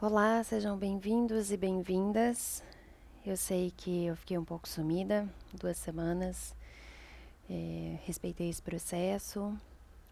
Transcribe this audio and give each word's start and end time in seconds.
Olá, 0.00 0.44
sejam 0.44 0.76
bem-vindos 0.76 1.50
e 1.50 1.56
bem-vindas. 1.56 2.62
Eu 3.24 3.36
sei 3.36 3.72
que 3.76 4.04
eu 4.04 4.14
fiquei 4.14 4.36
um 4.36 4.44
pouco 4.44 4.68
sumida, 4.68 5.26
duas 5.54 5.78
semanas. 5.78 6.54
É, 7.48 7.98
respeitei 8.04 8.50
esse 8.50 8.60
processo. 8.60 9.58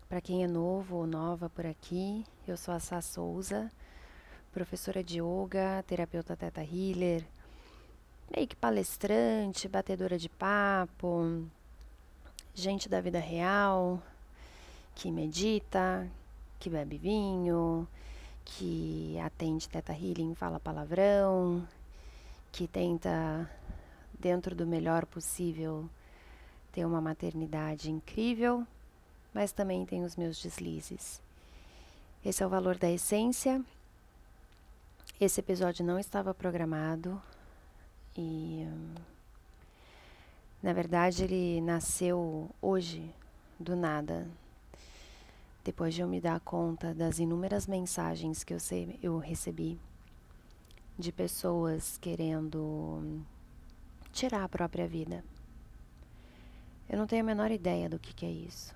Para 0.09 0.21
quem 0.21 0.45
é 0.45 0.49
novo 0.49 0.97
ou 0.97 1.07
nova 1.07 1.51
por 1.51 1.67
aqui, 1.67 2.25
eu 2.49 2.57
sou 2.57 2.75
a 2.75 2.81
Sá 2.81 3.01
Souza, 3.01 3.71
professora 4.51 5.05
de 5.05 5.21
yoga, 5.21 5.85
terapeuta 5.87 6.37
teta 6.37 6.63
healer, 6.63 7.23
meio 8.35 8.49
que 8.49 8.57
palestrante, 8.57 9.69
batedora 9.69 10.19
de 10.19 10.29
papo, 10.29 11.45
gente 12.55 12.89
da 12.89 13.01
vida 13.01 13.19
real, 13.19 14.03
que 14.95 15.11
medita, 15.11 16.09
que 16.59 16.71
bebe 16.71 16.97
vinho, 16.97 17.87
que 18.45 19.19
atende 19.21 19.69
Teta 19.69 19.93
Healing, 19.93 20.35
fala 20.35 20.59
palavrão, 20.59 21.67
que 22.51 22.67
tenta, 22.67 23.51
dentro 24.19 24.55
do 24.55 24.67
melhor 24.67 25.05
possível, 25.05 25.89
ter 26.73 26.87
uma 26.87 27.01
maternidade 27.01 27.91
incrível, 27.91 28.67
mas 29.35 29.53
também 29.53 29.85
tem 29.85 30.05
os 30.05 30.17
meus 30.17 30.41
deslizes. 30.43 31.21
Esse 32.25 32.43
é 32.43 32.47
o 32.47 32.51
valor 32.51 32.79
da 32.79 32.91
essência. 32.91 33.63
Esse 35.21 35.41
episódio 35.41 35.85
não 35.85 35.99
estava 35.99 36.33
programado 36.33 37.21
e, 38.17 38.67
na 40.63 40.73
verdade, 40.73 41.25
ele 41.25 41.61
nasceu 41.61 42.51
hoje, 42.61 43.09
do 43.59 43.75
nada, 43.77 44.29
depois 45.65 45.95
de 45.95 46.01
eu 46.01 46.09
me 46.09 46.21
dar 46.21 46.41
conta 46.41 46.93
das 46.93 47.19
inúmeras 47.19 47.67
mensagens 47.67 48.43
que 48.43 48.53
eu, 48.53 48.61
sei, 48.61 48.99
eu 49.03 49.19
recebi 49.19 49.79
de 50.99 51.13
pessoas 51.13 51.97
querendo 51.99 53.23
tirar 54.13 54.45
a 54.45 54.49
própria 54.49 54.87
vida. 54.87 55.25
Eu 56.89 56.99
não 56.99 57.07
tenho 57.07 57.23
a 57.23 57.27
menor 57.27 57.51
ideia 57.51 57.89
do 57.89 57.99
que, 57.99 58.13
que 58.13 58.27
é 58.27 58.31
isso. 58.31 58.75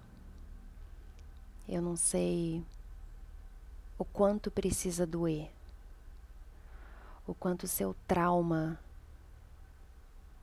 Eu 1.68 1.82
não 1.82 1.96
sei 1.96 2.64
o 3.98 4.04
quanto 4.04 4.50
precisa 4.50 5.06
doer, 5.06 5.50
o 7.26 7.34
quanto 7.34 7.66
seu 7.66 7.94
trauma 8.06 8.78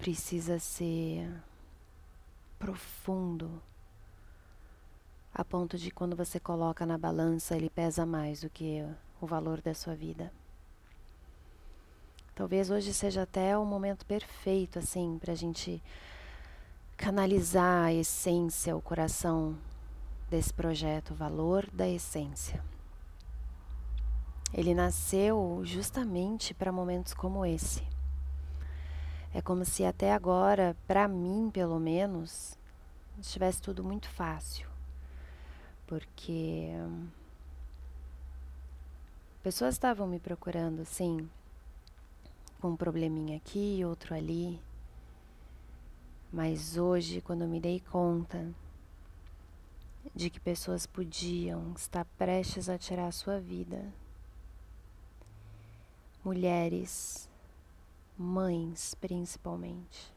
precisa 0.04 0.59
ser 0.59 1.32
profundo 2.59 3.64
a 5.34 5.46
ponto 5.46 5.78
de 5.78 5.92
quando 5.92 6.14
você 6.14 6.42
coloca 6.42 6.86
na 6.86 6.98
balança 6.98 7.56
ele 7.56 7.70
pesa 7.70 8.06
mais 8.06 8.42
do 8.42 8.50
que 8.50 8.86
o 9.22 9.26
valor 9.26 9.62
da 9.62 9.74
sua 9.74 9.96
vida. 9.96 10.30
Talvez 12.36 12.70
hoje 12.70 12.94
seja 12.94 13.22
até 13.22 13.58
o 13.58 13.64
momento 13.64 14.06
perfeito, 14.06 14.78
assim, 14.78 15.18
para 15.22 15.31
a 15.31 15.38
gente 15.38 15.81
canalizar 16.98 17.86
a 17.86 17.94
essência, 17.94 18.76
o 18.76 18.81
coração 18.81 19.58
desse 20.30 20.54
projeto, 20.54 21.12
o 21.12 21.16
valor 21.16 21.66
da 21.72 21.88
essência. 21.88 22.62
Ele 24.54 24.76
nasceu 24.76 25.62
justamente 25.64 26.54
para 26.54 26.74
momentos 26.74 27.14
como 27.14 27.46
esse. 27.46 27.93
É 29.34 29.42
como 29.42 29.66
se 29.66 29.84
até 29.84 30.14
agora, 30.14 30.76
para 30.88 31.08
mim 31.08 31.50
pelo 31.52 31.80
menos, 31.80 32.58
estivesse 33.20 33.62
tudo 33.62 33.84
muito 33.84 34.08
fácil 34.09 34.74
porque 35.94 36.72
pessoas 39.44 39.75
estavam 39.75 40.08
me 40.08 40.19
procurando, 40.19 40.84
sim, 40.85 41.30
com 42.59 42.69
um 42.69 42.75
probleminha 42.75 43.38
aqui, 43.38 43.84
outro 43.85 44.16
ali. 44.16 44.59
Mas 46.31 46.78
hoje, 46.78 47.22
quando 47.22 47.44
eu 47.44 47.47
me 47.47 47.59
dei 47.59 47.79
conta 47.79 48.52
de 50.16 50.31
que 50.31 50.40
pessoas 50.40 50.88
podiam 50.88 51.74
estar 51.78 52.06
prestes 52.18 52.69
a 52.69 52.78
tirar 52.78 53.06
a 53.06 53.12
sua 53.12 53.40
vida, 53.40 53.85
mulheres, 56.24 57.29
mães 58.18 58.94
principalmente, 58.96 60.13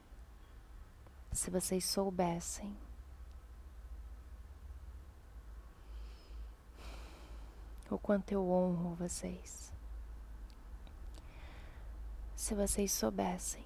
se 1.32 1.50
vocês 1.50 1.84
soubessem 1.84 2.76
o 7.90 7.98
quanto 7.98 8.32
eu 8.32 8.48
honro 8.50 8.94
vocês. 8.94 9.72
Se 12.34 12.54
vocês 12.54 12.92
soubessem 12.92 13.64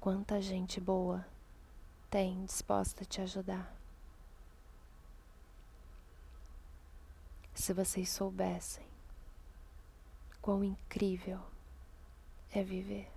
quanta 0.00 0.40
gente 0.40 0.80
boa 0.80 1.26
tem 2.10 2.44
disposta 2.44 3.02
a 3.02 3.06
te 3.06 3.20
ajudar. 3.20 3.74
Se 7.54 7.72
vocês 7.72 8.08
soubessem 8.08 8.86
quão 10.40 10.64
incrível 10.64 11.40
é 12.52 12.62
viver. 12.62 13.08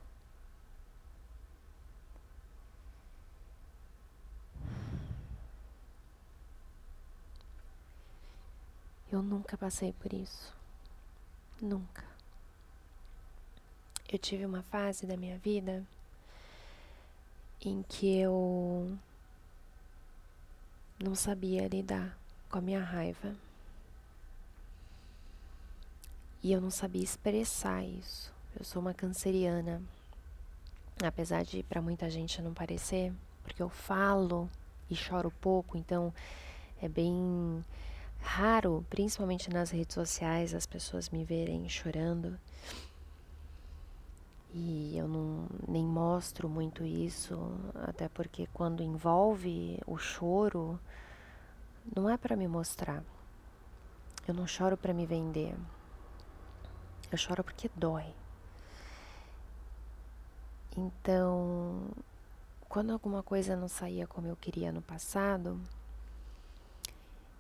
Eu 9.12 9.22
nunca 9.22 9.58
passei 9.58 9.92
por 9.92 10.14
isso. 10.14 10.56
Nunca. 11.62 12.06
Eu 14.09 14.18
tive 14.18 14.46
uma 14.46 14.64
fase 14.64 15.06
da 15.06 15.18
minha 15.18 15.38
vida 15.38 15.86
em 17.62 17.84
que 17.84 18.19
eu 18.19 18.98
não 20.98 21.13
sabia 21.13 21.68
lidar 21.68 22.18
com 22.50 22.58
a 22.58 22.62
minha 22.62 22.84
raiva. 22.84 23.36
E 26.42 26.52
eu 26.52 26.62
não 26.62 26.72
sabia 26.72 27.03
expressar 27.03 27.84
isso. 27.84 28.34
Eu 28.57 28.66
sou 28.66 28.81
uma 28.81 28.94
canceriana. 28.94 29.81
Apesar 31.03 31.44
de 31.44 31.63
para 31.63 31.81
muita 31.81 32.09
gente 32.09 32.41
não 32.41 32.53
parecer, 32.53 33.13
porque 33.44 33.62
eu 33.62 33.69
falo 33.69 34.50
e 34.89 34.95
choro 34.95 35.31
pouco, 35.41 35.78
então 35.78 36.13
é 36.81 36.88
bem 36.88 37.63
raro, 38.19 38.85
principalmente 38.89 39.50
nas 39.50 39.72
redes 39.72 39.94
sociais, 39.94 40.53
as 40.53 40.66
pessoas 40.66 41.09
me 41.09 41.23
verem 41.23 41.67
chorando. 41.67 42.38
E 44.53 44.97
eu 44.97 45.07
não, 45.07 45.47
nem 45.68 45.83
mostro 45.83 46.50
muito 46.50 46.83
isso, 46.83 47.39
até 47.88 48.09
porque 48.09 48.47
quando 48.53 48.83
envolve 48.83 49.79
o 49.88 49.97
choro, 49.97 50.79
não 51.95 52.09
é 52.09 52.18
para 52.18 52.35
me 52.35 52.47
mostrar. 52.47 53.01
Eu 54.28 54.33
não 54.33 54.45
choro 54.45 54.75
para 54.75 54.94
me 54.94 55.06
vender. 55.06 55.56
Eu 57.12 57.18
choro 57.18 57.44
porque 57.44 57.72
dói. 57.75 58.13
Então, 60.77 61.87
quando 62.69 62.91
alguma 62.93 63.21
coisa 63.21 63.55
não 63.55 63.67
saía 63.67 64.07
como 64.07 64.27
eu 64.27 64.35
queria 64.35 64.71
no 64.71 64.81
passado, 64.81 65.59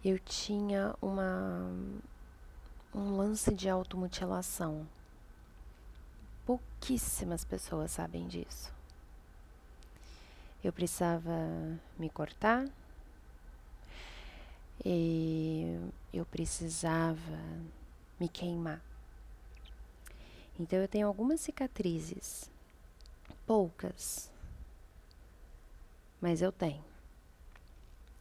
eu 0.03 0.19
tinha 0.19 0.95
uma 1.01 1.71
um 2.93 3.15
lance 3.15 3.53
de 3.53 3.69
automutilação. 3.69 4.85
Pouquíssimas 6.45 7.45
pessoas 7.45 7.91
sabem 7.91 8.27
disso. 8.27 8.73
Eu 10.63 10.73
precisava 10.73 11.31
me 11.97 12.09
cortar 12.09 12.67
e 14.83 15.79
eu 16.13 16.25
precisava 16.25 17.39
me 18.19 18.27
queimar. 18.27 18.81
Então 20.59 20.77
eu 20.79 20.87
tenho 20.87 21.07
algumas 21.07 21.39
cicatrizes, 21.39 22.49
poucas, 23.51 24.31
mas 26.21 26.41
eu 26.41 26.53
tenho 26.53 26.85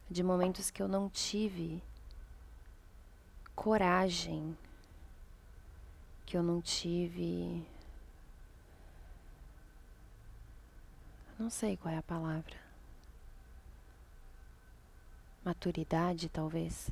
de 0.09 0.21
momentos 0.21 0.69
que 0.69 0.83
eu 0.83 0.89
não 0.89 1.09
tive 1.09 1.81
coragem, 3.55 4.57
que 6.25 6.35
eu 6.35 6.43
não 6.43 6.61
tive. 6.61 7.65
Não 11.39 11.49
sei 11.49 11.77
qual 11.77 11.93
é 11.93 11.97
a 11.97 12.03
palavra. 12.03 12.57
Maturidade, 15.45 16.27
talvez. 16.27 16.91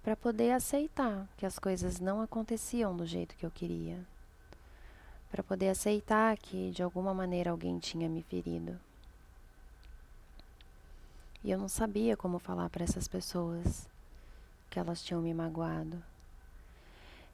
Para 0.00 0.14
poder 0.14 0.52
aceitar 0.52 1.28
que 1.36 1.44
as 1.44 1.58
coisas 1.58 1.98
não 1.98 2.20
aconteciam 2.20 2.96
do 2.96 3.04
jeito 3.04 3.34
que 3.34 3.44
eu 3.44 3.50
queria. 3.50 4.06
Para 5.30 5.42
poder 5.42 5.68
aceitar 5.68 6.36
que 6.36 6.70
de 6.70 6.82
alguma 6.82 7.14
maneira 7.14 7.50
alguém 7.50 7.78
tinha 7.78 8.08
me 8.08 8.22
ferido. 8.22 8.78
E 11.42 11.50
eu 11.50 11.58
não 11.58 11.68
sabia 11.68 12.16
como 12.16 12.38
falar 12.38 12.68
para 12.68 12.84
essas 12.84 13.08
pessoas 13.08 13.88
que 14.68 14.78
elas 14.78 15.02
tinham 15.02 15.22
me 15.22 15.32
magoado. 15.32 16.02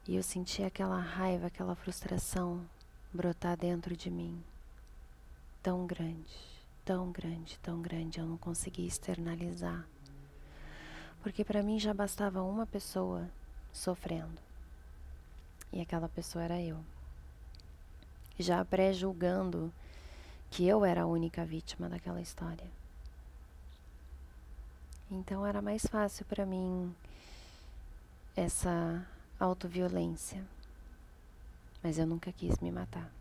E 0.07 0.15
eu 0.15 0.23
sentia 0.23 0.67
aquela 0.67 0.99
raiva, 0.99 1.47
aquela 1.47 1.75
frustração 1.75 2.65
brotar 3.13 3.57
dentro 3.57 3.97
de 3.97 4.09
mim. 4.09 4.41
Tão 5.61 5.85
grande, 5.85 6.37
tão 6.85 7.11
grande, 7.11 7.59
tão 7.59 7.81
grande, 7.81 8.19
eu 8.19 8.25
não 8.25 8.37
conseguia 8.37 8.87
externalizar. 8.87 9.85
Porque 11.21 11.43
para 11.43 11.61
mim 11.61 11.77
já 11.77 11.93
bastava 11.93 12.41
uma 12.41 12.65
pessoa 12.65 13.29
sofrendo. 13.73 14.39
E 15.73 15.81
aquela 15.81 16.07
pessoa 16.07 16.45
era 16.45 16.61
eu. 16.61 16.79
Já 18.39 18.63
pré-julgando 18.63 19.73
que 20.49 20.67
eu 20.67 20.85
era 20.85 21.01
a 21.01 21.07
única 21.07 21.45
vítima 21.45 21.89
daquela 21.89 22.21
história. 22.21 22.69
Então 25.09 25.45
era 25.45 25.61
mais 25.61 25.85
fácil 25.85 26.25
para 26.25 26.45
mim 26.45 26.93
essa 28.35 29.05
autoviolência. 29.39 30.45
Mas 31.81 31.97
eu 31.97 32.05
nunca 32.05 32.31
quis 32.31 32.59
me 32.59 32.71
matar. 32.71 33.11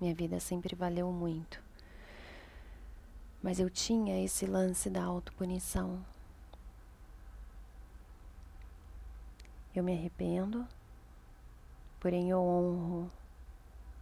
Minha 0.00 0.14
vida 0.14 0.40
sempre 0.40 0.74
valeu 0.74 1.12
muito. 1.12 1.62
Mas 3.42 3.60
eu 3.60 3.68
tinha 3.68 4.24
esse 4.24 4.46
lance 4.46 4.88
da 4.88 5.02
autopunição. 5.04 6.04
Eu 9.74 9.82
me 9.82 9.92
arrependo, 9.92 10.66
porém 11.98 12.30
eu 12.30 12.40
honro 12.40 13.10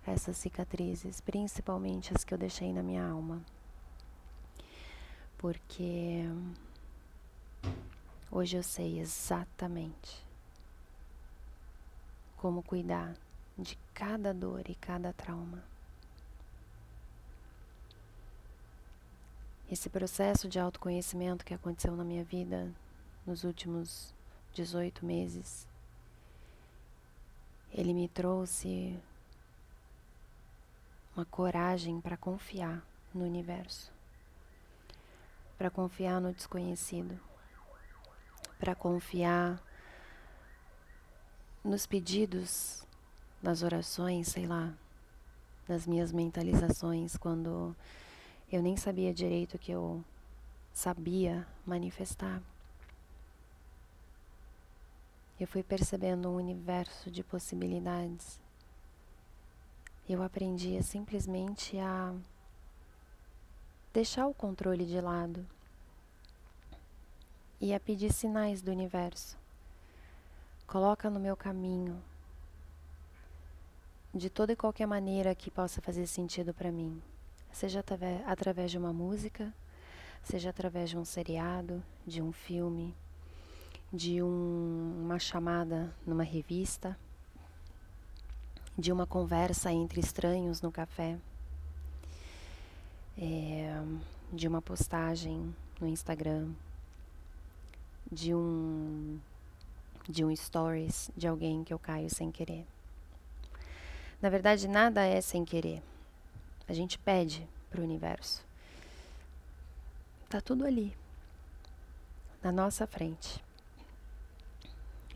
essas 0.06 0.36
cicatrizes, 0.36 1.20
principalmente 1.20 2.12
as 2.14 2.24
que 2.24 2.34
eu 2.34 2.38
deixei 2.38 2.72
na 2.72 2.82
minha 2.82 3.06
alma. 3.06 3.40
Porque 5.38 6.24
Hoje 8.32 8.56
eu 8.56 8.62
sei 8.62 9.00
exatamente 9.00 10.24
como 12.36 12.62
cuidar 12.62 13.16
de 13.58 13.76
cada 13.92 14.32
dor 14.32 14.70
e 14.70 14.74
cada 14.76 15.12
trauma. 15.12 15.64
Esse 19.68 19.90
processo 19.90 20.48
de 20.48 20.60
autoconhecimento 20.60 21.44
que 21.44 21.52
aconteceu 21.52 21.96
na 21.96 22.04
minha 22.04 22.22
vida 22.22 22.72
nos 23.26 23.42
últimos 23.42 24.14
18 24.54 25.04
meses, 25.04 25.66
ele 27.72 27.92
me 27.92 28.08
trouxe 28.08 28.96
uma 31.20 31.26
coragem 31.26 32.00
para 32.00 32.16
confiar 32.16 32.82
no 33.14 33.24
universo, 33.24 33.92
para 35.58 35.70
confiar 35.70 36.20
no 36.20 36.32
desconhecido 36.32 37.20
para 38.60 38.74
confiar 38.74 39.58
nos 41.64 41.86
pedidos, 41.86 42.86
nas 43.42 43.62
orações, 43.62 44.28
sei 44.28 44.46
lá, 44.46 44.74
nas 45.66 45.86
minhas 45.86 46.12
mentalizações, 46.12 47.16
quando 47.16 47.74
eu 48.52 48.62
nem 48.62 48.76
sabia 48.76 49.14
direito 49.14 49.58
que 49.58 49.72
eu 49.72 50.04
sabia 50.74 51.46
manifestar. 51.64 52.42
Eu 55.38 55.46
fui 55.46 55.62
percebendo 55.62 56.28
um 56.28 56.36
universo 56.36 57.10
de 57.10 57.24
possibilidades. 57.24 58.38
Eu 60.08 60.22
aprendi 60.22 60.82
simplesmente 60.82 61.78
a 61.78 62.14
deixar 63.92 64.26
o 64.26 64.34
controle 64.34 64.84
de 64.84 65.00
lado 65.00 65.46
e 67.60 67.74
a 67.74 67.80
pedir 67.80 68.12
sinais 68.12 68.62
do 68.62 68.70
universo. 68.70 69.36
Coloca 70.66 71.10
no 71.10 71.20
meu 71.20 71.36
caminho 71.36 72.00
de 74.14 74.28
toda 74.28 74.52
e 74.52 74.56
qualquer 74.56 74.86
maneira 74.86 75.34
que 75.34 75.50
possa 75.50 75.80
fazer 75.80 76.06
sentido 76.06 76.52
para 76.52 76.72
mim, 76.72 77.00
seja 77.52 77.84
através 78.26 78.70
de 78.70 78.78
uma 78.78 78.92
música, 78.92 79.52
seja 80.22 80.50
através 80.50 80.90
de 80.90 80.98
um 80.98 81.04
seriado, 81.04 81.82
de 82.06 82.20
um 82.20 82.32
filme, 82.32 82.94
de 83.92 84.22
um, 84.22 85.00
uma 85.04 85.18
chamada 85.18 85.94
numa 86.06 86.24
revista, 86.24 86.98
de 88.78 88.92
uma 88.92 89.06
conversa 89.06 89.72
entre 89.72 90.00
estranhos 90.00 90.60
no 90.60 90.72
café, 90.72 91.18
é, 93.18 93.82
de 94.32 94.48
uma 94.48 94.62
postagem 94.62 95.54
no 95.80 95.86
Instagram, 95.86 96.48
de 98.10 98.34
um 98.34 99.18
de 100.08 100.24
um 100.24 100.34
stories 100.34 101.10
de 101.16 101.28
alguém 101.28 101.62
que 101.62 101.72
eu 101.72 101.78
caio 101.78 102.10
sem 102.10 102.32
querer. 102.32 102.66
Na 104.20 104.28
verdade, 104.28 104.66
nada 104.66 105.04
é 105.04 105.20
sem 105.20 105.44
querer. 105.44 105.82
A 106.68 106.72
gente 106.72 106.98
pede 106.98 107.46
para 107.70 107.80
o 107.80 107.84
universo. 107.84 108.44
Tá 110.28 110.40
tudo 110.40 110.66
ali, 110.66 110.96
na 112.42 112.50
nossa 112.50 112.86
frente. 112.86 113.42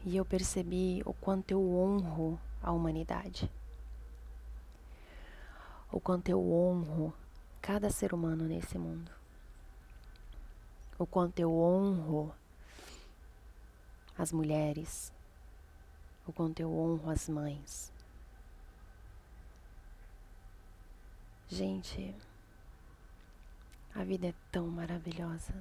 E 0.04 0.16
eu 0.16 0.24
percebi 0.24 1.02
o 1.04 1.12
quanto 1.12 1.50
eu 1.50 1.60
honro 1.76 2.38
a 2.64 2.72
humanidade. 2.72 3.50
O 5.92 6.00
quanto 6.00 6.30
eu 6.30 6.40
honro 6.40 7.14
cada 7.60 7.90
ser 7.90 8.14
humano 8.14 8.44
nesse 8.44 8.78
mundo. 8.78 9.12
O 10.98 11.06
quanto 11.06 11.38
eu 11.38 11.54
honro 11.54 12.34
as 14.16 14.32
mulheres, 14.32 15.12
o 16.26 16.32
quanto 16.32 16.60
eu 16.60 16.72
honro 16.72 17.10
as 17.10 17.28
mães. 17.28 17.92
Gente, 21.48 22.16
a 23.94 24.02
vida 24.04 24.28
é 24.28 24.34
tão 24.50 24.68
maravilhosa. 24.68 25.54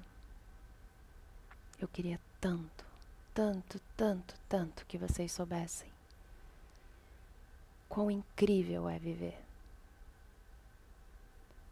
Eu 1.79 1.87
queria 1.89 2.19
tanto, 2.39 2.85
tanto, 3.33 3.81
tanto, 3.97 4.35
tanto 4.47 4.85
que 4.85 4.97
vocês 4.97 5.31
soubessem 5.31 5.92
quão 7.93 8.09
incrível 8.09 8.89
é 8.89 8.97
viver. 8.97 9.39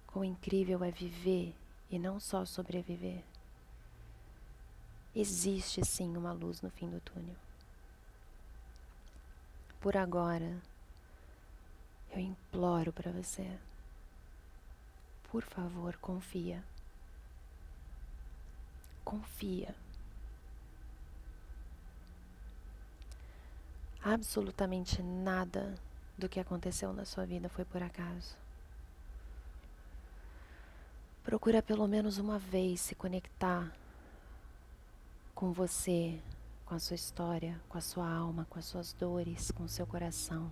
Quão 0.06 0.24
incrível 0.24 0.84
é 0.84 0.92
viver 0.92 1.56
e 1.90 1.98
não 1.98 2.20
só 2.20 2.46
sobreviver. 2.46 3.24
Existe 5.16 5.84
sim 5.84 6.16
uma 6.16 6.32
luz 6.32 6.62
no 6.62 6.70
fim 6.70 6.88
do 6.92 7.00
túnel. 7.02 7.36
Por 9.80 9.98
agora, 9.98 10.62
eu 12.12 12.20
imploro 12.20 12.94
para 12.94 13.12
você. 13.12 13.58
Por 15.24 15.42
favor, 15.42 15.98
confia. 15.98 16.64
Confia. 19.04 19.74
Absolutamente 24.04 25.02
nada 25.02 25.76
do 26.22 26.30
que 26.30 26.40
aconteceu 26.40 26.94
na 26.94 27.04
sua 27.04 27.26
vida 27.26 27.50
foi 27.50 27.66
por 27.66 27.82
acaso. 27.82 28.38
Procura 31.24 31.62
pelo 31.64 31.88
menos 31.88 32.20
uma 32.20 32.38
vez 32.38 32.80
se 32.80 32.94
conectar 32.94 33.72
com 35.34 35.52
você, 35.52 36.20
com 36.64 36.76
a 36.76 36.80
sua 36.80 36.96
história, 36.96 37.60
com 37.68 37.78
a 37.78 37.82
sua 37.82 38.08
alma, 38.08 38.46
com 38.50 38.60
as 38.60 38.66
suas 38.66 38.94
dores, 38.94 39.50
com 39.52 39.64
o 39.64 39.70
seu 39.70 39.88
coração. 39.88 40.52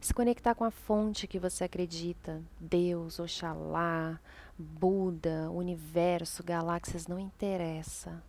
Se 0.00 0.14
conectar 0.14 0.54
com 0.54 0.64
a 0.64 0.70
fonte 0.70 1.26
que 1.26 1.38
você 1.38 1.64
acredita, 1.64 2.42
Deus, 2.58 3.18
Oxalá, 3.20 4.18
Buda, 4.58 5.50
universo, 5.50 6.42
galáxias, 6.42 7.06
não 7.06 7.18
interessa. 7.18 8.22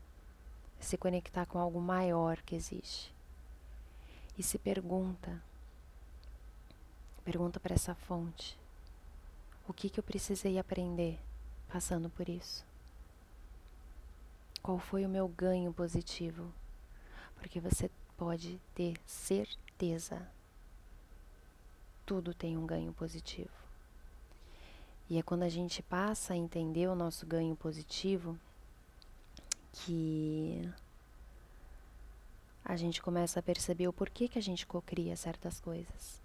Se 0.79 0.98
conectar 0.98 1.45
com 1.45 1.57
algo 1.57 1.79
maior 1.79 2.41
que 2.41 2.55
existe. 2.55 3.13
E 4.38 4.43
se 4.43 4.57
pergunta, 4.57 5.41
pergunta 7.23 7.59
para 7.59 7.73
essa 7.73 7.95
fonte, 7.95 8.57
o 9.67 9.73
que, 9.73 9.89
que 9.89 9.99
eu 9.99 10.03
precisei 10.03 10.59
aprender 10.59 11.19
passando 11.69 12.09
por 12.09 12.29
isso? 12.29 12.65
qual 14.63 14.79
foi 14.79 15.05
o 15.05 15.09
meu 15.09 15.27
ganho 15.27 15.73
positivo. 15.73 16.51
Porque 17.35 17.59
você 17.59 17.91
pode 18.17 18.59
ter 18.73 18.97
certeza. 19.05 20.25
Tudo 22.05 22.33
tem 22.33 22.57
um 22.57 22.65
ganho 22.65 22.93
positivo. 22.93 23.51
E 25.09 25.19
é 25.19 25.21
quando 25.21 25.43
a 25.43 25.49
gente 25.49 25.83
passa 25.83 26.33
a 26.33 26.37
entender 26.37 26.87
o 26.87 26.95
nosso 26.95 27.25
ganho 27.25 27.55
positivo 27.57 28.39
que 29.73 30.69
a 32.63 32.77
gente 32.77 33.01
começa 33.01 33.41
a 33.41 33.43
perceber 33.43 33.89
o 33.89 33.93
porquê 33.93 34.29
que 34.29 34.39
a 34.39 34.41
gente 34.41 34.65
cocria 34.65 35.17
certas 35.17 35.59
coisas. 35.59 36.21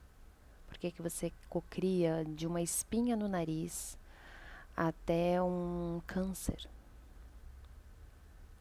Por 0.69 0.79
que, 0.79 0.91
que 0.91 1.03
você 1.03 1.33
cocria 1.49 2.25
de 2.25 2.47
uma 2.47 2.61
espinha 2.61 3.17
no 3.17 3.27
nariz 3.27 3.99
até 4.77 5.43
um 5.43 6.01
câncer? 6.07 6.69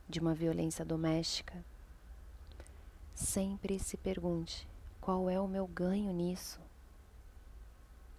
De 0.10 0.20
uma 0.20 0.34
violência 0.34 0.84
doméstica? 0.84 1.64
Sempre 3.14 3.78
se 3.78 3.98
pergunte: 3.98 4.68
qual 5.02 5.30
é 5.30 5.40
o 5.40 5.48
meu 5.48 5.68
ganho 5.68 6.12
nisso? 6.12 6.60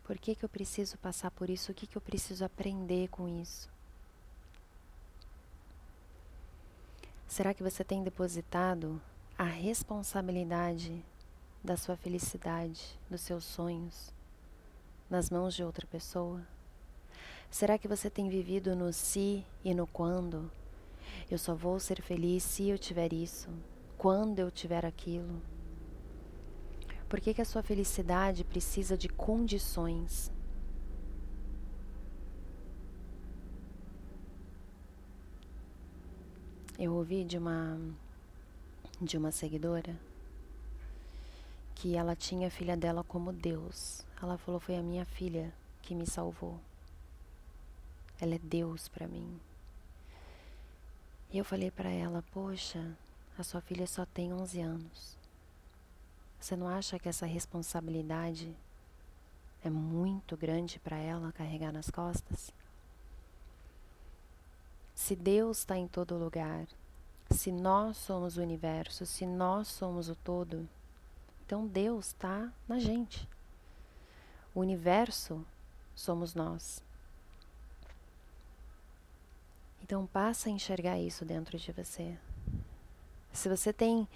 Por 0.05 0.17
que, 0.19 0.35
que 0.35 0.45
eu 0.45 0.49
preciso 0.49 0.97
passar 0.99 1.31
por 1.31 1.51
isso? 1.51 1.71
O 1.71 1.75
que, 1.75 1.87
que 1.87 1.97
eu 1.97 2.01
preciso 2.01 2.45
aprender 2.45 3.09
com 3.09 3.29
isso? 3.29 3.71
Será 7.27 7.53
que 7.53 7.63
você 7.63 7.85
tem 7.85 8.03
depositado 8.03 9.01
a 9.37 9.45
responsabilidade 9.45 11.05
da 11.63 11.77
sua 11.77 11.97
felicidade, 11.97 12.99
dos 13.11 13.21
seus 13.21 13.45
sonhos, 13.45 14.13
nas 15.11 15.31
mãos 15.31 15.55
de 15.55 15.65
outra 15.65 15.87
pessoa? 15.87 16.47
Será 17.51 17.79
que 17.79 17.89
você 17.89 18.11
tem 18.11 18.29
vivido 18.29 18.77
no 18.77 18.93
se 18.93 19.45
e 19.65 19.75
no 19.75 19.87
quando? 19.87 20.51
Eu 21.31 21.39
só 21.39 21.55
vou 21.55 21.81
ser 21.81 22.03
feliz 22.03 22.43
se 22.43 22.69
eu 22.69 22.79
tiver 22.79 23.13
isso, 23.13 23.49
quando 23.97 24.39
eu 24.39 24.51
tiver 24.51 24.85
aquilo. 24.85 25.41
Por 27.09 27.21
que, 27.21 27.33
que 27.33 27.41
a 27.41 27.45
sua 27.45 27.63
felicidade 27.63 28.45
precisa 28.45 28.97
de 28.97 29.09
condições? 29.09 30.31
Eu 36.79 36.95
ouvi 36.95 37.25
de 37.25 37.39
uma 37.39 37.79
de 39.01 39.17
uma 39.17 39.31
seguidora 39.31 39.99
que 41.79 41.95
ela 41.95 42.17
tinha 42.17 42.49
a 42.49 42.51
filha 42.51 42.77
dela 42.77 43.05
como 43.05 43.33
Deus. 43.33 44.05
Ela 44.21 44.37
falou: 44.37 44.59
"Foi 44.61 44.77
a 44.77 44.83
minha 44.83 45.05
filha 45.05 45.55
que 45.81 45.95
me 45.95 46.07
salvou. 46.07 46.59
Ela 48.21 48.35
é 48.35 48.39
Deus 48.39 48.89
para 48.89 49.07
mim." 49.07 49.41
E 51.31 51.39
eu 51.39 51.45
falei 51.45 51.71
para 51.71 51.89
ela: 51.89 52.25
"Poxa, 52.33 52.97
a 53.39 53.45
sua 53.45 53.61
filha 53.61 53.87
só 53.87 54.05
tem 54.05 54.33
11 54.33 54.61
anos. 54.61 55.17
Você 56.41 56.57
não 56.57 56.67
acha 56.67 56.99
que 56.99 57.09
essa 57.09 57.27
responsabilidade 57.27 58.57
é 59.63 59.71
muito 59.71 60.37
grande 60.37 60.81
para 60.81 60.97
ela 60.97 61.33
carregar 61.33 61.73
nas 61.73 61.91
costas? 61.91 62.53
Se 64.97 65.15
Deus 65.15 65.59
está 65.59 65.77
em 65.77 65.87
todo 65.87 66.19
lugar, 66.19 66.67
se 67.31 67.53
nós 67.53 67.97
somos 67.97 68.37
o 68.37 68.43
universo, 68.43 69.07
se 69.07 69.25
nós 69.25 69.69
somos 69.69 70.09
o 70.09 70.17
todo, 70.17 70.69
então 71.49 71.67
Deus 71.67 72.09
está 72.09 72.53
na 72.69 72.79
gente. 72.79 73.27
O 74.55 74.61
universo 74.61 75.43
somos 75.95 76.35
nós. 76.35 76.85
Então 79.83 80.07
passa 80.07 80.51
a 80.51 80.53
enxergar 80.53 80.99
isso 80.99 81.25
dentro 81.25 81.57
de 81.57 81.73
você. 81.73 82.19
Se 83.33 83.49
você 83.49 83.73
tem 83.73 84.07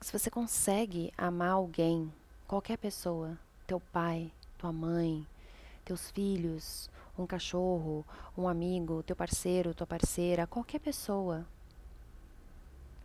se 0.00 0.16
você 0.16 0.30
consegue 0.30 1.12
amar 1.18 1.50
alguém, 1.50 2.12
qualquer 2.46 2.78
pessoa, 2.78 3.36
teu 3.66 3.80
pai, 3.80 4.30
tua 4.56 4.72
mãe, 4.72 5.26
teus 5.84 6.12
filhos, 6.12 6.88
um 7.18 7.26
cachorro, 7.26 8.06
um 8.38 8.46
amigo, 8.46 9.02
teu 9.02 9.16
parceiro, 9.16 9.74
tua 9.74 9.88
parceira, 9.88 10.46
qualquer 10.46 10.78
pessoa, 10.78 11.44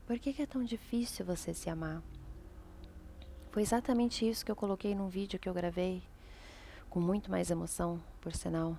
por 0.05 0.19
que, 0.19 0.33
que 0.33 0.43
é 0.43 0.45
tão 0.45 0.63
difícil 0.63 1.25
você 1.25 1.51
se 1.51 1.67
amar? 1.67 2.03
Foi 3.51 3.63
exatamente 3.63 4.27
isso 4.27 4.45
que 4.45 4.51
eu 4.51 4.55
coloquei 4.55 4.93
num 4.93 5.09
vídeo 5.09 5.39
que 5.39 5.49
eu 5.49 5.53
gravei, 5.53 6.03
com 6.89 6.99
muito 6.99 7.31
mais 7.31 7.49
emoção, 7.49 8.01
por 8.21 8.35
sinal. 8.35 8.77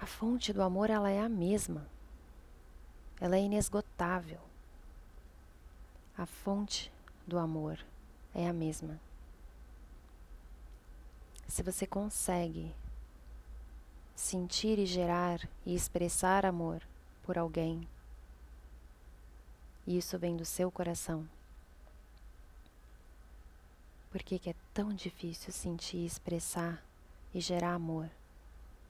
A 0.00 0.06
fonte 0.06 0.50
do 0.52 0.62
amor, 0.62 0.88
ela 0.88 1.10
é 1.10 1.20
a 1.20 1.28
mesma. 1.28 1.86
Ela 3.20 3.36
é 3.36 3.40
inesgotável. 3.40 4.40
A 6.16 6.24
fonte 6.24 6.90
do 7.26 7.38
amor 7.38 7.78
é 8.34 8.48
a 8.48 8.52
mesma. 8.52 8.98
Se 11.46 11.62
você 11.62 11.86
consegue 11.86 12.74
sentir 14.14 14.78
e 14.78 14.86
gerar 14.86 15.46
e 15.66 15.74
expressar 15.74 16.46
amor 16.46 16.82
por 17.24 17.36
alguém, 17.36 17.86
isso 19.86 20.18
vem 20.18 20.36
do 20.36 20.44
seu 20.44 20.70
coração. 20.70 21.28
Por 24.10 24.22
que, 24.22 24.38
que 24.38 24.50
é 24.50 24.54
tão 24.74 24.92
difícil 24.92 25.52
sentir, 25.52 26.04
expressar 26.04 26.82
e 27.32 27.40
gerar 27.40 27.74
amor 27.74 28.10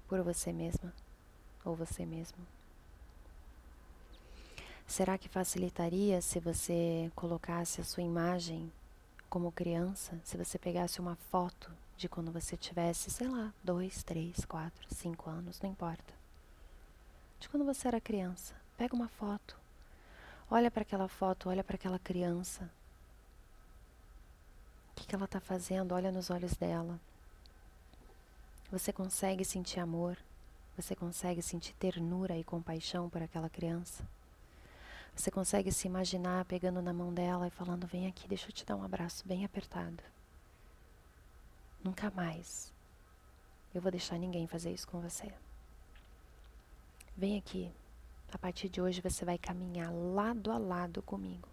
por 0.09 0.23
você 0.23 0.53
mesma 0.53 0.93
ou 1.65 1.77
você 1.77 2.07
mesmo? 2.07 2.39
Será 4.87 5.17
que 5.17 5.29
facilitaria 5.29 6.21
se 6.21 6.41
você 6.41 7.12
colocasse 7.15 7.81
a 7.81 7.85
sua 7.85 8.03
imagem 8.03 8.73
como 9.29 9.53
criança? 9.53 10.19
Se 10.25 10.37
você 10.37 10.59
pegasse 10.59 11.00
uma 11.00 11.17
foto 11.31 11.71
de 11.97 12.09
quando 12.09 12.33
você 12.33 12.57
tivesse, 12.57 13.11
sei 13.11 13.29
lá, 13.29 13.53
dois, 13.62 14.03
três, 14.03 14.45
quatro, 14.47 14.87
cinco 14.93 15.29
anos, 15.29 15.61
não 15.61 15.71
importa. 15.71 16.15
De 17.39 17.49
quando 17.49 17.65
você 17.65 17.87
era 17.87 18.00
criança. 18.00 18.55
Pega 18.77 18.97
uma 18.97 19.09
foto. 19.09 19.57
Olha 20.50 20.71
para 20.71 20.83
aquela 20.83 21.07
foto, 21.07 21.50
olha 21.50 21.62
para 21.62 21.77
aquela 21.77 21.99
criança. 21.99 22.69
Que, 25.00 25.07
que 25.07 25.14
ela 25.14 25.25
está 25.25 25.40
fazendo? 25.40 25.92
Olha 25.92 26.12
nos 26.12 26.28
olhos 26.28 26.52
dela. 26.54 27.00
Você 28.71 28.92
consegue 28.92 29.47
sentir 29.47 29.80
amor? 29.80 30.19
Você 30.76 30.95
consegue 30.95 31.40
sentir 31.40 31.73
ternura 31.75 32.37
e 32.37 32.45
compaixão 32.45 33.09
por 33.09 33.23
aquela 33.23 33.49
criança? 33.49 34.07
Você 35.16 35.30
consegue 35.30 35.73
se 35.73 35.87
imaginar 35.87 36.45
pegando 36.45 36.83
na 36.83 36.92
mão 36.92 37.14
dela 37.14 37.47
e 37.47 37.50
falando: 37.50 37.87
Vem 37.87 38.07
aqui, 38.07 38.28
deixa 38.28 38.49
eu 38.49 38.52
te 38.52 38.64
dar 38.64 38.76
um 38.76 38.85
abraço 38.85 39.26
bem 39.26 39.42
apertado. 39.42 40.02
Nunca 41.83 42.11
mais 42.11 42.71
eu 43.75 43.80
vou 43.80 43.90
deixar 43.90 44.19
ninguém 44.19 44.47
fazer 44.47 44.71
isso 44.71 44.87
com 44.87 45.00
você. 45.00 45.33
Vem 47.16 47.38
aqui. 47.38 47.73
A 48.30 48.37
partir 48.37 48.69
de 48.69 48.83
hoje 48.83 49.00
você 49.00 49.25
vai 49.25 49.38
caminhar 49.38 49.90
lado 49.90 50.52
a 50.52 50.59
lado 50.59 51.00
comigo. 51.00 51.49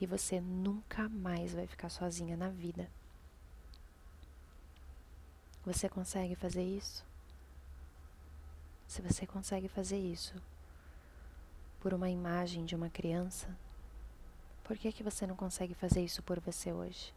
E 0.00 0.06
você 0.06 0.40
nunca 0.40 1.08
mais 1.08 1.52
vai 1.52 1.66
ficar 1.66 1.90
sozinha 1.90 2.36
na 2.36 2.48
vida. 2.48 2.90
Você 5.64 5.88
consegue 5.88 6.34
fazer 6.34 6.64
isso? 6.64 7.04
Se 8.88 9.02
você 9.02 9.26
consegue 9.26 9.68
fazer 9.68 9.98
isso, 9.98 10.34
por 11.80 11.92
uma 11.92 12.08
imagem 12.08 12.64
de 12.64 12.74
uma 12.74 12.88
criança, 12.88 13.54
por 14.64 14.78
que, 14.78 14.90
que 14.90 15.02
você 15.02 15.26
não 15.26 15.36
consegue 15.36 15.74
fazer 15.74 16.02
isso 16.02 16.22
por 16.22 16.40
você 16.40 16.72
hoje? 16.72 17.12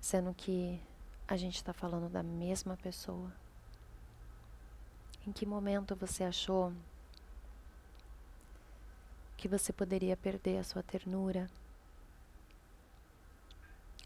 Sendo 0.00 0.32
que 0.32 0.80
a 1.26 1.36
gente 1.36 1.56
está 1.56 1.72
falando 1.72 2.08
da 2.08 2.22
mesma 2.22 2.76
pessoa. 2.76 3.32
Em 5.26 5.32
que 5.32 5.44
momento 5.44 5.96
você 5.96 6.22
achou 6.22 6.72
que 9.36 9.48
você 9.48 9.72
poderia 9.72 10.16
perder 10.16 10.58
a 10.58 10.64
sua 10.64 10.82
ternura, 10.82 11.50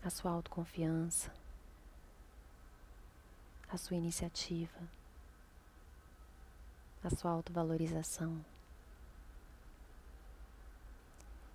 a 0.02 0.10
sua 0.10 0.30
autoconfiança, 0.30 1.32
a 3.68 3.76
sua 3.76 3.96
iniciativa? 3.96 5.00
a 7.02 7.10
sua 7.10 7.30
autovalorização. 7.30 8.44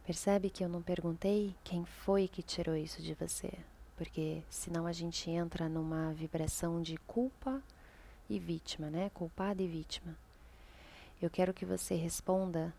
Percebe 0.06 0.50
que 0.50 0.64
eu 0.64 0.70
não 0.70 0.82
perguntei 0.82 1.56
quem 1.64 1.86
foi 1.86 2.28
que 2.28 2.44
tirou 2.44 2.76
isso 2.76 3.02
de 3.02 3.14
você, 3.14 3.52
porque 3.98 4.44
senão 4.50 4.86
a 4.86 4.92
gente 4.92 5.30
entra 5.30 5.68
numa 5.68 6.14
vibração 6.14 6.82
de 6.82 6.98
culpa 6.98 7.62
e 8.30 8.40
vítima, 8.40 8.90
né? 8.90 9.10
Culpada 9.14 9.62
e 9.62 9.68
vítima. 9.68 10.16
Eu 11.22 11.30
quero 11.30 11.54
que 11.54 11.66
você 11.66 11.96
responda 11.96 12.74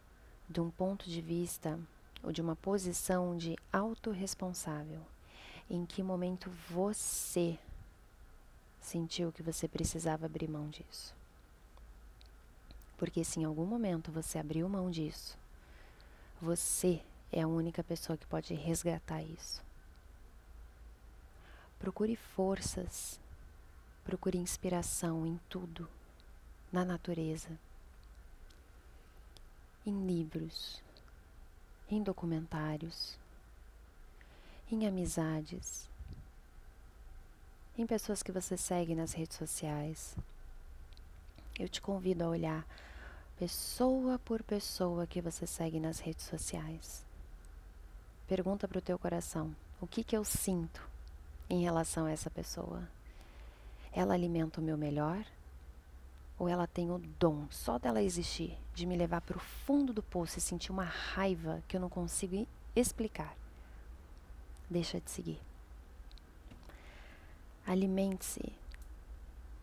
de 0.48 0.60
um 0.60 0.70
ponto 0.70 1.08
de 1.08 1.20
vista 1.20 1.78
ou 2.22 2.32
de 2.32 2.40
uma 2.40 2.56
posição 2.56 3.36
de 3.36 3.56
autorresponsável. 3.72 5.00
Em 5.68 5.84
que 5.84 6.02
momento 6.02 6.50
você 6.68 7.58
sentiu 8.80 9.32
que 9.32 9.42
você 9.42 9.66
precisava 9.66 10.26
abrir 10.26 10.48
mão 10.48 10.68
disso? 10.68 11.14
Porque 12.96 13.24
se 13.24 13.40
em 13.40 13.44
algum 13.44 13.66
momento 13.66 14.10
você 14.10 14.38
abriu 14.38 14.68
mão 14.68 14.90
disso, 14.90 15.36
você 16.40 17.02
é 17.32 17.42
a 17.42 17.48
única 17.48 17.82
pessoa 17.82 18.16
que 18.16 18.26
pode 18.26 18.54
resgatar 18.54 19.22
isso. 19.22 19.62
Procure 21.78 22.16
forças, 22.16 23.20
procure 24.04 24.38
inspiração 24.38 25.26
em 25.26 25.38
tudo, 25.48 25.88
na 26.72 26.84
natureza, 26.84 27.58
em 29.86 30.06
livros, 30.06 30.82
em 31.88 32.02
documentários, 32.02 33.16
em 34.70 34.86
amizades, 34.86 35.88
em 37.78 37.86
pessoas 37.86 38.22
que 38.22 38.32
você 38.32 38.56
segue 38.56 38.94
nas 38.94 39.12
redes 39.12 39.36
sociais. 39.36 40.16
Eu 41.58 41.68
te 41.68 41.80
convido 41.80 42.24
a 42.24 42.28
olhar 42.28 42.66
pessoa 43.38 44.18
por 44.18 44.42
pessoa 44.42 45.06
que 45.06 45.20
você 45.20 45.46
segue 45.46 45.78
nas 45.78 46.00
redes 46.00 46.24
sociais. 46.24 47.04
Pergunta 48.26 48.66
para 48.66 48.78
o 48.78 48.82
teu 48.82 48.98
coração: 48.98 49.54
o 49.80 49.86
que, 49.86 50.02
que 50.02 50.16
eu 50.16 50.24
sinto 50.24 50.82
em 51.48 51.62
relação 51.62 52.06
a 52.06 52.10
essa 52.10 52.30
pessoa? 52.30 52.88
Ela 53.92 54.14
alimenta 54.14 54.60
o 54.60 54.64
meu 54.64 54.76
melhor? 54.76 55.24
Ou 56.38 56.48
ela 56.48 56.66
tem 56.66 56.90
o 56.90 56.98
dom, 56.98 57.46
só 57.50 57.78
dela 57.78 58.02
existir, 58.02 58.58
de 58.74 58.84
me 58.84 58.96
levar 58.96 59.22
para 59.22 59.36
o 59.36 59.40
fundo 59.40 59.92
do 59.92 60.02
poço 60.02 60.38
e 60.38 60.42
sentir 60.42 60.70
uma 60.70 60.84
raiva 60.84 61.62
que 61.66 61.76
eu 61.76 61.80
não 61.80 61.88
consigo 61.88 62.46
explicar? 62.74 63.34
Deixa 64.68 65.00
de 65.00 65.10
seguir. 65.10 65.40
Alimente-se. 67.66 68.52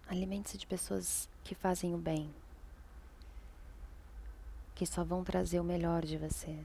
Alimente-se 0.08 0.58
de 0.58 0.68
pessoas 0.68 1.30
que 1.44 1.56
fazem 1.56 1.94
o 1.94 1.98
bem, 1.98 2.34
que 4.76 4.86
só 4.86 5.04
vão 5.04 5.24
trazer 5.24 5.60
o 5.60 5.64
melhor 5.64 6.04
de 6.04 6.18
você. 6.18 6.60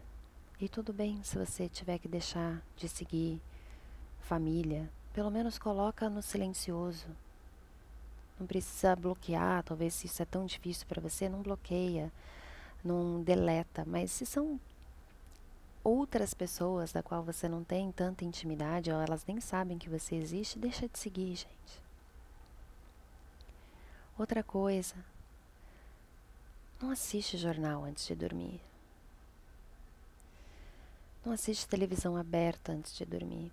E 0.61 0.69
tudo 0.69 0.93
bem 0.93 1.23
se 1.23 1.39
você 1.39 1.69
tiver 1.69 1.99
que 1.99 2.09
deixar 2.09 2.61
de 2.77 2.89
seguir 2.89 3.41
família, 4.21 4.91
pelo 5.13 5.31
menos 5.31 5.59
coloca 5.59 6.11
no 6.11 6.21
silencioso. 6.21 7.07
Não 8.39 8.47
precisa 8.47 8.95
bloquear, 8.95 9.63
talvez 9.65 9.95
se 9.95 10.07
isso 10.07 10.23
é 10.23 10.25
tão 10.25 10.47
difícil 10.47 10.87
para 10.87 11.01
você, 11.01 11.29
não 11.29 11.43
bloqueia, 11.43 12.13
não 12.85 13.23
deleta, 13.23 13.85
mas 13.87 14.13
se 14.13 14.25
são 14.25 14.61
outras 15.83 16.35
pessoas 16.35 16.93
da 16.93 17.03
qual 17.03 17.23
você 17.23 17.49
não 17.49 17.65
tem 17.65 17.91
tanta 17.91 18.25
intimidade, 18.25 18.93
ou 18.93 19.01
elas 19.01 19.25
nem 19.27 19.41
sabem 19.41 19.79
que 19.79 19.89
você 19.89 20.15
existe, 20.15 20.59
deixa 20.59 20.89
de 20.89 20.99
seguir, 20.99 21.35
gente. 21.35 21.83
Outra 24.19 24.43
coisa, 24.43 24.97
não 26.81 26.91
assiste 26.91 27.37
jornal 27.37 27.85
antes 27.85 28.07
de 28.07 28.15
dormir. 28.15 28.61
Não 31.25 31.33
assiste 31.33 31.69
televisão 31.69 32.17
aberta 32.17 32.73
antes 32.73 32.97
de 32.97 33.05
dormir. 33.05 33.51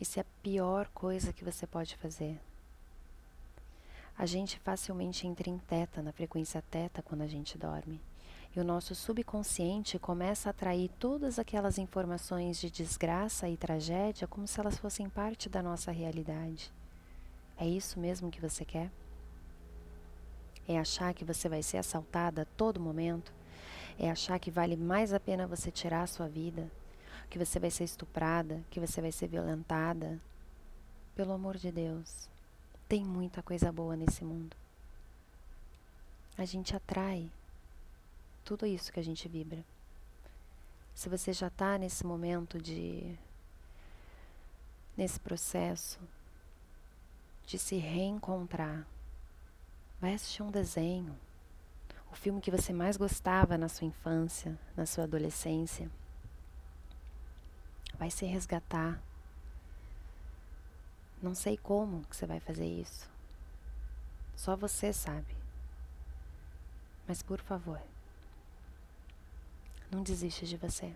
Isso 0.00 0.18
é 0.18 0.22
a 0.22 0.42
pior 0.42 0.88
coisa 0.88 1.32
que 1.32 1.44
você 1.44 1.66
pode 1.66 1.96
fazer. 1.96 2.40
A 4.18 4.26
gente 4.26 4.58
facilmente 4.58 5.28
entra 5.28 5.48
em 5.48 5.58
teta, 5.58 6.02
na 6.02 6.10
frequência 6.10 6.60
teta, 6.60 7.00
quando 7.00 7.22
a 7.22 7.26
gente 7.28 7.56
dorme. 7.56 8.00
E 8.54 8.58
o 8.58 8.64
nosso 8.64 8.92
subconsciente 8.92 9.96
começa 9.96 10.48
a 10.48 10.50
atrair 10.50 10.90
todas 10.98 11.38
aquelas 11.38 11.78
informações 11.78 12.58
de 12.58 12.68
desgraça 12.68 13.48
e 13.48 13.56
tragédia 13.56 14.26
como 14.26 14.48
se 14.48 14.58
elas 14.58 14.76
fossem 14.76 15.08
parte 15.08 15.48
da 15.48 15.62
nossa 15.62 15.92
realidade. 15.92 16.72
É 17.56 17.64
isso 17.64 18.00
mesmo 18.00 18.28
que 18.28 18.40
você 18.40 18.64
quer? 18.64 18.90
É 20.66 20.76
achar 20.76 21.14
que 21.14 21.24
você 21.24 21.48
vai 21.48 21.62
ser 21.62 21.76
assaltada 21.76 22.42
a 22.42 22.56
todo 22.56 22.80
momento? 22.80 23.32
É 23.96 24.10
achar 24.10 24.40
que 24.40 24.50
vale 24.50 24.76
mais 24.76 25.12
a 25.12 25.20
pena 25.20 25.46
você 25.46 25.70
tirar 25.70 26.02
a 26.02 26.08
sua 26.08 26.26
vida? 26.26 26.68
Que 27.30 27.38
você 27.38 27.60
vai 27.60 27.70
ser 27.70 27.84
estuprada? 27.84 28.64
Que 28.68 28.80
você 28.80 29.00
vai 29.00 29.12
ser 29.12 29.28
violentada? 29.28 30.20
Pelo 31.14 31.32
amor 31.32 31.56
de 31.56 31.70
Deus, 31.70 32.28
tem 32.88 33.04
muita 33.04 33.42
coisa 33.42 33.70
boa 33.70 33.96
nesse 33.96 34.24
mundo. 34.24 34.56
A 36.36 36.44
gente 36.44 36.74
atrai 36.74 37.30
tudo 38.44 38.64
isso 38.66 38.92
que 38.92 39.00
a 39.00 39.04
gente 39.04 39.28
vibra. 39.28 39.64
Se 40.94 41.08
você 41.08 41.32
já 41.32 41.48
está 41.48 41.78
nesse 41.78 42.04
momento 42.04 42.58
de. 42.58 43.16
nesse 44.96 45.20
processo 45.20 45.98
de 47.46 47.58
se 47.58 47.76
reencontrar 47.76 48.86
Vai 50.00 50.14
assistir 50.14 50.44
um 50.44 50.50
desenho, 50.50 51.18
o 52.12 52.14
filme 52.14 52.40
que 52.40 52.52
você 52.52 52.72
mais 52.72 52.96
gostava 52.96 53.58
na 53.58 53.68
sua 53.68 53.84
infância, 53.88 54.56
na 54.76 54.86
sua 54.86 55.04
adolescência. 55.04 55.90
Vai 57.98 58.08
se 58.08 58.24
resgatar. 58.24 59.02
Não 61.20 61.34
sei 61.34 61.56
como 61.56 62.04
que 62.04 62.16
você 62.16 62.26
vai 62.26 62.38
fazer 62.40 62.66
isso. 62.66 63.10
Só 64.36 64.56
você 64.56 64.92
sabe. 64.92 65.36
Mas 67.06 67.22
por 67.22 67.40
favor, 67.40 67.80
não 69.90 70.02
desista 70.02 70.46
de 70.46 70.56
você. 70.56 70.94